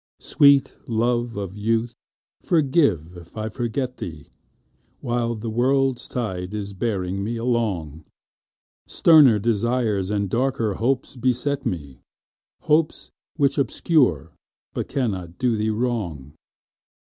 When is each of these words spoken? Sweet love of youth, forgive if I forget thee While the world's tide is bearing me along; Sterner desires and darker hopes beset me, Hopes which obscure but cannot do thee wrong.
Sweet 0.19 0.73
love 0.87 1.37
of 1.37 1.55
youth, 1.55 1.93
forgive 2.41 3.15
if 3.17 3.37
I 3.37 3.49
forget 3.49 3.97
thee 3.97 4.31
While 4.99 5.35
the 5.35 5.47
world's 5.51 6.07
tide 6.07 6.55
is 6.55 6.73
bearing 6.73 7.23
me 7.23 7.37
along; 7.37 8.05
Sterner 8.87 9.37
desires 9.37 10.09
and 10.09 10.27
darker 10.27 10.73
hopes 10.73 11.15
beset 11.15 11.67
me, 11.67 12.01
Hopes 12.63 13.11
which 13.35 13.59
obscure 13.59 14.31
but 14.73 14.87
cannot 14.87 15.37
do 15.37 15.55
thee 15.55 15.69
wrong. 15.69 16.33